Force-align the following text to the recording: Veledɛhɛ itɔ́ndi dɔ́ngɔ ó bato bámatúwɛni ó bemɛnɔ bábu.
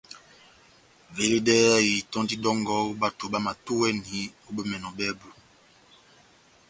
Veledɛhɛ 1.15 1.75
itɔ́ndi 1.97 2.35
dɔ́ngɔ 2.43 2.73
ó 2.87 2.97
bato 3.01 3.23
bámatúwɛni 3.33 4.19
ó 4.47 4.49
bemɛnɔ 4.55 4.89
bábu. 4.97 5.29